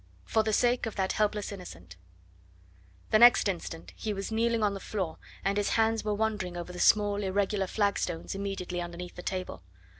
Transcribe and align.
FOR 0.25 0.41
THE 0.41 0.51
SAKE 0.51 0.87
OF 0.87 0.95
THAT 0.95 1.11
HELPLESS 1.11 1.51
INNOCENT 1.51 1.95
The 3.11 3.19
next 3.19 3.47
instant 3.47 3.93
he 3.95 4.15
was 4.15 4.31
kneeling 4.31 4.63
on 4.63 4.73
the 4.73 4.79
floor 4.79 5.19
and 5.45 5.59
his 5.59 5.69
hands 5.73 6.03
were 6.03 6.15
wandering 6.15 6.57
over 6.57 6.73
the 6.73 6.79
small, 6.79 7.21
irregular 7.21 7.67
flagstones 7.67 8.33
immediately 8.33 8.81
underneath 8.81 9.13
the 9.13 9.21
table. 9.21 9.61